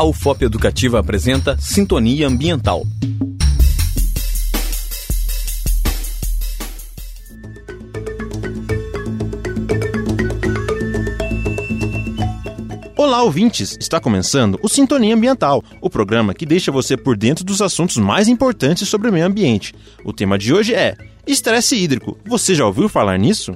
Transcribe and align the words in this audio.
A 0.00 0.04
UFOP 0.04 0.46
Educativa 0.46 0.98
apresenta 0.98 1.58
Sintonia 1.60 2.26
Ambiental. 2.26 2.86
Olá, 12.96 13.22
ouvintes! 13.22 13.76
Está 13.78 14.00
começando 14.00 14.58
o 14.62 14.70
Sintonia 14.70 15.14
Ambiental, 15.14 15.62
o 15.82 15.90
programa 15.90 16.32
que 16.32 16.46
deixa 16.46 16.72
você 16.72 16.96
por 16.96 17.14
dentro 17.14 17.44
dos 17.44 17.60
assuntos 17.60 17.98
mais 17.98 18.26
importantes 18.26 18.88
sobre 18.88 19.10
o 19.10 19.12
meio 19.12 19.26
ambiente. 19.26 19.74
O 20.02 20.14
tema 20.14 20.38
de 20.38 20.54
hoje 20.54 20.74
é 20.74 20.96
estresse 21.26 21.76
hídrico. 21.76 22.16
Você 22.24 22.54
já 22.54 22.64
ouviu 22.64 22.88
falar 22.88 23.18
nisso? 23.18 23.54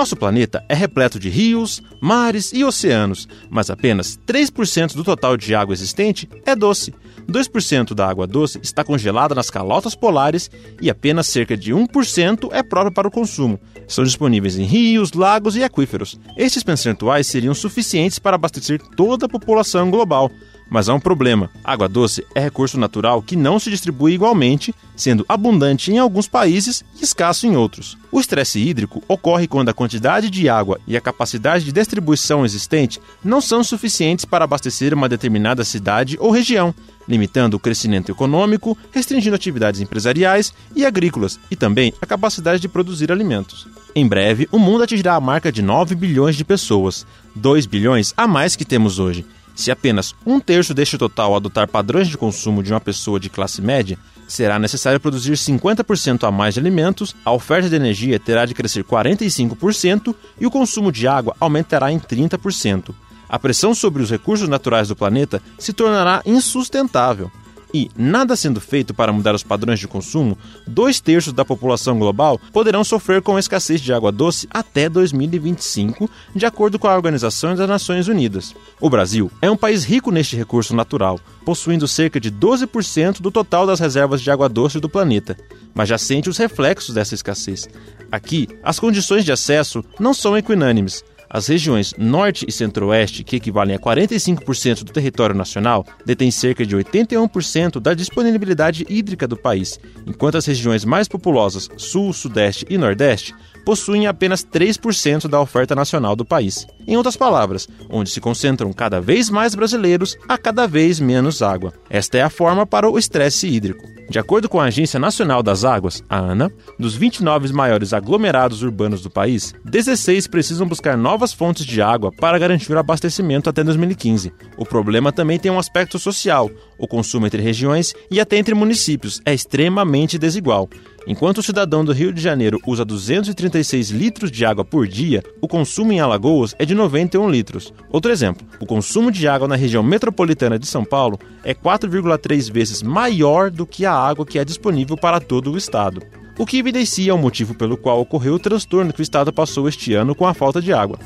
Nosso 0.00 0.16
planeta 0.16 0.64
é 0.66 0.74
repleto 0.74 1.18
de 1.18 1.28
rios, 1.28 1.82
mares 2.00 2.54
e 2.54 2.64
oceanos, 2.64 3.28
mas 3.50 3.68
apenas 3.68 4.18
3% 4.26 4.94
do 4.94 5.04
total 5.04 5.36
de 5.36 5.54
água 5.54 5.74
existente 5.74 6.26
é 6.46 6.56
doce. 6.56 6.94
2% 7.30 7.92
da 7.92 8.08
água 8.08 8.26
doce 8.26 8.58
está 8.62 8.82
congelada 8.82 9.34
nas 9.34 9.50
calotas 9.50 9.94
polares 9.94 10.50
e 10.80 10.88
apenas 10.88 11.26
cerca 11.26 11.54
de 11.54 11.74
1% 11.74 12.48
é 12.50 12.62
própria 12.62 12.90
para 12.90 13.08
o 13.08 13.10
consumo. 13.10 13.60
São 13.86 14.02
disponíveis 14.02 14.56
em 14.56 14.64
rios, 14.64 15.12
lagos 15.12 15.54
e 15.54 15.62
aquíferos. 15.62 16.18
Estes 16.34 16.62
percentuais 16.62 17.26
seriam 17.26 17.52
suficientes 17.52 18.18
para 18.18 18.36
abastecer 18.36 18.80
toda 18.96 19.26
a 19.26 19.28
população 19.28 19.90
global. 19.90 20.30
Mas 20.70 20.88
há 20.88 20.94
um 20.94 21.00
problema: 21.00 21.50
água 21.64 21.88
doce 21.88 22.24
é 22.34 22.40
recurso 22.40 22.78
natural 22.78 23.20
que 23.20 23.34
não 23.34 23.58
se 23.58 23.68
distribui 23.68 24.14
igualmente, 24.14 24.72
sendo 24.94 25.26
abundante 25.28 25.90
em 25.90 25.98
alguns 25.98 26.28
países 26.28 26.84
e 26.98 27.04
escasso 27.04 27.46
em 27.46 27.56
outros. 27.56 27.98
O 28.12 28.20
estresse 28.20 28.60
hídrico 28.60 29.02
ocorre 29.08 29.48
quando 29.48 29.68
a 29.68 29.74
quantidade 29.74 30.30
de 30.30 30.48
água 30.48 30.80
e 30.86 30.96
a 30.96 31.00
capacidade 31.00 31.64
de 31.64 31.72
distribuição 31.72 32.44
existente 32.44 33.00
não 33.24 33.40
são 33.40 33.64
suficientes 33.64 34.24
para 34.24 34.44
abastecer 34.44 34.94
uma 34.94 35.08
determinada 35.08 35.64
cidade 35.64 36.16
ou 36.20 36.30
região, 36.30 36.72
limitando 37.08 37.56
o 37.56 37.60
crescimento 37.60 38.12
econômico, 38.12 38.78
restringindo 38.92 39.34
atividades 39.34 39.80
empresariais 39.80 40.52
e 40.76 40.86
agrícolas 40.86 41.40
e 41.50 41.56
também 41.56 41.92
a 42.00 42.06
capacidade 42.06 42.60
de 42.60 42.68
produzir 42.68 43.10
alimentos. 43.10 43.66
Em 43.94 44.06
breve, 44.06 44.48
o 44.52 44.58
mundo 44.58 44.84
atingirá 44.84 45.16
a 45.16 45.20
marca 45.20 45.50
de 45.50 45.62
9 45.62 45.96
bilhões 45.96 46.36
de 46.36 46.44
pessoas, 46.44 47.04
2 47.34 47.66
bilhões 47.66 48.14
a 48.16 48.28
mais 48.28 48.54
que 48.54 48.64
temos 48.64 49.00
hoje. 49.00 49.26
Se 49.54 49.70
apenas 49.70 50.14
um 50.24 50.40
terço 50.40 50.72
deste 50.72 50.96
total 50.96 51.34
adotar 51.34 51.68
padrões 51.68 52.08
de 52.08 52.16
consumo 52.16 52.62
de 52.62 52.72
uma 52.72 52.80
pessoa 52.80 53.20
de 53.20 53.28
classe 53.28 53.60
média, 53.60 53.98
será 54.26 54.58
necessário 54.58 55.00
produzir 55.00 55.32
50% 55.32 56.26
a 56.26 56.30
mais 56.30 56.54
de 56.54 56.60
alimentos, 56.60 57.14
a 57.24 57.32
oferta 57.32 57.68
de 57.68 57.76
energia 57.76 58.18
terá 58.18 58.46
de 58.46 58.54
crescer 58.54 58.84
45% 58.84 60.14
e 60.40 60.46
o 60.46 60.50
consumo 60.50 60.92
de 60.92 61.06
água 61.08 61.36
aumentará 61.40 61.90
em 61.92 61.98
30%. 61.98 62.94
A 63.28 63.38
pressão 63.38 63.74
sobre 63.74 64.02
os 64.02 64.10
recursos 64.10 64.48
naturais 64.48 64.88
do 64.88 64.96
planeta 64.96 65.40
se 65.58 65.72
tornará 65.72 66.22
insustentável. 66.26 67.30
E, 67.72 67.90
nada 67.96 68.34
sendo 68.34 68.60
feito 68.60 68.92
para 68.92 69.12
mudar 69.12 69.34
os 69.34 69.42
padrões 69.42 69.78
de 69.78 69.86
consumo, 69.86 70.36
dois 70.66 71.00
terços 71.00 71.32
da 71.32 71.44
população 71.44 71.98
global 71.98 72.40
poderão 72.52 72.82
sofrer 72.82 73.22
com 73.22 73.36
a 73.36 73.40
escassez 73.40 73.80
de 73.80 73.92
água 73.92 74.10
doce 74.10 74.48
até 74.50 74.88
2025, 74.88 76.10
de 76.34 76.46
acordo 76.46 76.78
com 76.78 76.88
a 76.88 76.94
Organização 76.94 77.54
das 77.54 77.68
Nações 77.68 78.08
Unidas. 78.08 78.54
O 78.80 78.90
Brasil 78.90 79.30
é 79.40 79.50
um 79.50 79.56
país 79.56 79.84
rico 79.84 80.10
neste 80.10 80.36
recurso 80.36 80.74
natural, 80.74 81.20
possuindo 81.44 81.86
cerca 81.86 82.18
de 82.18 82.30
12% 82.30 83.20
do 83.20 83.30
total 83.30 83.66
das 83.66 83.78
reservas 83.78 84.20
de 84.20 84.30
água 84.30 84.48
doce 84.48 84.80
do 84.80 84.88
planeta, 84.88 85.36
mas 85.74 85.88
já 85.88 85.98
sente 85.98 86.28
os 86.28 86.38
reflexos 86.38 86.94
dessa 86.94 87.14
escassez. 87.14 87.68
Aqui, 88.10 88.48
as 88.62 88.80
condições 88.80 89.24
de 89.24 89.30
acesso 89.30 89.84
não 89.98 90.12
são 90.12 90.36
equinânimes, 90.36 91.04
as 91.30 91.46
regiões 91.46 91.94
Norte 91.96 92.44
e 92.48 92.52
Centro-Oeste, 92.52 93.22
que 93.22 93.36
equivalem 93.36 93.76
a 93.76 93.78
45% 93.78 94.82
do 94.82 94.92
território 94.92 95.34
nacional, 95.34 95.86
detêm 96.04 96.30
cerca 96.30 96.66
de 96.66 96.76
81% 96.76 97.78
da 97.78 97.94
disponibilidade 97.94 98.84
hídrica 98.88 99.28
do 99.28 99.36
país, 99.36 99.78
enquanto 100.04 100.36
as 100.36 100.46
regiões 100.46 100.84
mais 100.84 101.06
populosas, 101.06 101.68
Sul, 101.76 102.12
Sudeste 102.12 102.66
e 102.68 102.76
Nordeste, 102.76 103.32
possuem 103.64 104.06
apenas 104.06 104.44
3% 104.44 105.28
da 105.28 105.40
oferta 105.40 105.74
nacional 105.74 106.16
do 106.16 106.24
país. 106.24 106.66
Em 106.86 106.96
outras 106.96 107.16
palavras, 107.16 107.68
onde 107.88 108.10
se 108.10 108.20
concentram 108.20 108.72
cada 108.72 109.00
vez 109.00 109.30
mais 109.30 109.54
brasileiros, 109.54 110.16
há 110.28 110.36
cada 110.36 110.66
vez 110.66 110.98
menos 110.98 111.42
água. 111.42 111.72
Esta 111.88 112.18
é 112.18 112.22
a 112.22 112.30
forma 112.30 112.66
para 112.66 112.90
o 112.90 112.98
estresse 112.98 113.46
hídrico. 113.46 113.86
De 114.10 114.18
acordo 114.18 114.48
com 114.48 114.60
a 114.60 114.64
Agência 114.64 114.98
Nacional 114.98 115.40
das 115.40 115.64
Águas, 115.64 116.02
a 116.08 116.18
ANA, 116.18 116.50
dos 116.76 116.96
29 116.96 117.52
maiores 117.52 117.92
aglomerados 117.92 118.60
urbanos 118.60 119.02
do 119.02 119.08
país, 119.08 119.54
16 119.64 120.26
precisam 120.26 120.66
buscar 120.66 120.96
novas 121.20 121.32
fontes 121.34 121.66
de 121.66 121.82
água 121.82 122.10
para 122.10 122.38
garantir 122.38 122.72
o 122.72 122.78
abastecimento 122.78 123.50
até 123.50 123.62
2015. 123.62 124.32
O 124.56 124.64
problema 124.64 125.12
também 125.12 125.38
tem 125.38 125.52
um 125.52 125.58
aspecto 125.58 125.98
social. 125.98 126.50
O 126.78 126.88
consumo 126.88 127.26
entre 127.26 127.42
regiões 127.42 127.92
e 128.10 128.18
até 128.18 128.38
entre 128.38 128.54
municípios 128.54 129.20
é 129.26 129.34
extremamente 129.34 130.16
desigual. 130.16 130.66
Enquanto 131.06 131.38
o 131.38 131.42
cidadão 131.42 131.84
do 131.84 131.92
Rio 131.92 132.10
de 132.10 132.22
Janeiro 132.22 132.58
usa 132.66 132.86
236 132.86 133.90
litros 133.90 134.30
de 134.30 134.46
água 134.46 134.64
por 134.64 134.88
dia, 134.88 135.22
o 135.42 135.48
consumo 135.48 135.92
em 135.92 136.00
Alagoas 136.00 136.54
é 136.58 136.64
de 136.64 136.74
91 136.74 137.28
litros. 137.30 137.70
Outro 137.90 138.10
exemplo, 138.10 138.46
o 138.58 138.64
consumo 138.64 139.12
de 139.12 139.28
água 139.28 139.46
na 139.46 139.56
região 139.56 139.82
metropolitana 139.82 140.58
de 140.58 140.66
São 140.66 140.86
Paulo 140.86 141.20
é 141.44 141.52
4,3 141.52 142.50
vezes 142.50 142.82
maior 142.82 143.50
do 143.50 143.66
que 143.66 143.84
a 143.84 143.92
água 143.92 144.24
que 144.24 144.38
é 144.38 144.44
disponível 144.44 144.96
para 144.96 145.20
todo 145.20 145.52
o 145.52 145.58
estado. 145.58 146.00
O 146.38 146.46
que 146.46 146.58
evidencia 146.58 147.14
o 147.14 147.18
motivo 147.18 147.54
pelo 147.54 147.76
qual 147.76 148.00
ocorreu 148.00 148.34
o 148.34 148.38
transtorno 148.38 148.92
que 148.92 149.00
o 149.00 149.02
estado 149.02 149.32
passou 149.32 149.68
este 149.68 149.94
ano 149.94 150.14
com 150.14 150.26
a 150.26 150.34
falta 150.34 150.60
de 150.60 150.72
água. 150.72 150.98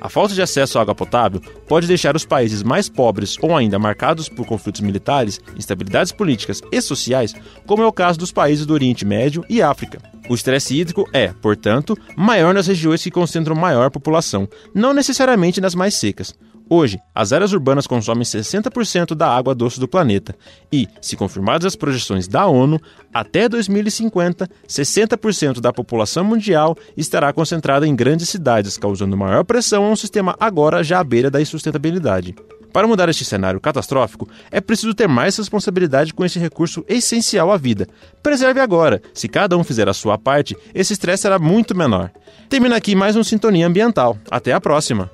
A 0.00 0.08
falta 0.08 0.34
de 0.34 0.40
acesso 0.40 0.78
à 0.78 0.82
água 0.82 0.94
potável 0.94 1.40
pode 1.68 1.86
deixar 1.86 2.16
os 2.16 2.24
países 2.24 2.62
mais 2.62 2.88
pobres 2.88 3.36
ou 3.42 3.54
ainda 3.54 3.78
marcados 3.78 4.28
por 4.28 4.46
conflitos 4.46 4.80
militares, 4.80 5.40
instabilidades 5.56 6.10
políticas 6.10 6.62
e 6.72 6.80
sociais, 6.80 7.34
como 7.66 7.82
é 7.82 7.86
o 7.86 7.92
caso 7.92 8.18
dos 8.18 8.32
países 8.32 8.64
do 8.64 8.72
Oriente 8.72 9.04
Médio 9.04 9.44
e 9.48 9.60
África. 9.60 10.00
O 10.30 10.34
estresse 10.34 10.78
hídrico 10.78 11.10
é, 11.12 11.32
portanto, 11.32 11.98
maior 12.16 12.54
nas 12.54 12.68
regiões 12.68 13.02
que 13.02 13.10
concentram 13.10 13.56
maior 13.56 13.90
população, 13.90 14.48
não 14.72 14.94
necessariamente 14.94 15.60
nas 15.60 15.74
mais 15.74 15.96
secas. 15.96 16.32
Hoje, 16.68 17.00
as 17.12 17.32
áreas 17.32 17.52
urbanas 17.52 17.84
consomem 17.84 18.22
60% 18.22 19.16
da 19.16 19.28
água 19.28 19.56
doce 19.56 19.80
do 19.80 19.88
planeta 19.88 20.36
e, 20.72 20.86
se 21.02 21.16
confirmadas 21.16 21.66
as 21.66 21.74
projeções 21.74 22.28
da 22.28 22.46
ONU, 22.46 22.80
até 23.12 23.48
2050, 23.48 24.48
60% 24.68 25.58
da 25.60 25.72
população 25.72 26.22
mundial 26.22 26.76
estará 26.96 27.32
concentrada 27.32 27.84
em 27.84 27.96
grandes 27.96 28.28
cidades, 28.28 28.78
causando 28.78 29.16
maior 29.16 29.42
pressão 29.42 29.84
a 29.84 29.90
um 29.90 29.96
sistema 29.96 30.36
agora 30.38 30.84
já 30.84 31.00
à 31.00 31.04
beira 31.04 31.28
da 31.28 31.42
insustentabilidade. 31.42 32.36
Para 32.72 32.86
mudar 32.86 33.08
este 33.08 33.24
cenário 33.24 33.60
catastrófico, 33.60 34.28
é 34.50 34.60
preciso 34.60 34.94
ter 34.94 35.08
mais 35.08 35.36
responsabilidade 35.36 36.14
com 36.14 36.24
esse 36.24 36.38
recurso 36.38 36.84
essencial 36.88 37.50
à 37.50 37.56
vida. 37.56 37.88
Preserve 38.22 38.60
agora. 38.60 39.02
Se 39.12 39.28
cada 39.28 39.56
um 39.56 39.64
fizer 39.64 39.88
a 39.88 39.94
sua 39.94 40.16
parte, 40.16 40.56
esse 40.74 40.92
estresse 40.92 41.22
será 41.22 41.38
muito 41.38 41.74
menor. 41.74 42.10
Termina 42.48 42.76
aqui 42.76 42.94
mais 42.94 43.16
um 43.16 43.24
Sintonia 43.24 43.66
Ambiental. 43.66 44.16
Até 44.30 44.52
a 44.52 44.60
próxima! 44.60 45.10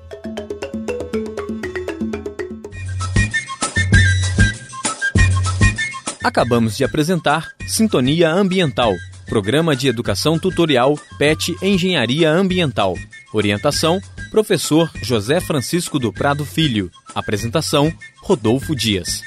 Acabamos 6.23 6.75
de 6.75 6.83
apresentar 6.83 7.47
Sintonia 7.65 8.29
Ambiental, 8.29 8.93
programa 9.27 9.75
de 9.75 9.87
educação 9.87 10.37
tutorial 10.37 10.99
PET 11.17 11.55
Engenharia 11.61 12.29
Ambiental. 12.29 12.95
Orientação: 13.33 13.99
Professor 14.29 14.91
José 15.01 15.39
Francisco 15.39 15.97
do 15.97 16.11
Prado 16.11 16.45
Filho. 16.45 16.91
Apresentação: 17.17 17.91
Rodolfo 18.21 18.75
Dias. 18.75 19.23